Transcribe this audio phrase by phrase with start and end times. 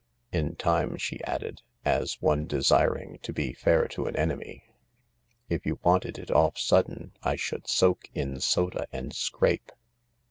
[0.41, 4.73] "In time," she added, as one desiring to be fair to an enemy."
[5.47, 9.71] If you wanted it off sudden I should soak in soda and scrape."